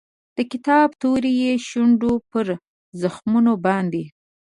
د 0.37 0.39
کتاب 0.51 0.87
توري 1.01 1.33
یې 1.41 1.53
د 1.59 1.63
شونډو 1.67 2.11
پر 2.31 2.45
زخمونو 3.01 3.53
باندې 3.65 4.03